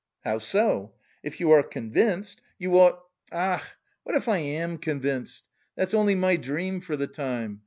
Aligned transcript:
"How 0.23 0.39
so? 0.39 0.93
If 1.21 1.39
you 1.39 1.51
are 1.51 1.61
convinced 1.61 2.41
you 2.57 2.75
ought...." 2.79 3.03
"Ach, 3.31 3.61
what 4.01 4.15
if 4.15 4.27
I 4.27 4.39
am 4.39 4.79
convinced? 4.79 5.47
That's 5.75 5.93
only 5.93 6.15
my 6.15 6.37
dream 6.37 6.81
for 6.81 6.97
the 6.97 7.05
time. 7.05 7.59